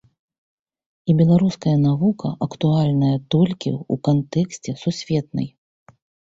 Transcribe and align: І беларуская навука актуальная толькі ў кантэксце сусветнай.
І 1.11 1.15
беларуская 1.19 1.73
навука 1.87 2.27
актуальная 2.45 3.11
толькі 3.37 3.71
ў 3.75 3.95
кантэксце 4.09 4.71
сусветнай. 4.83 5.47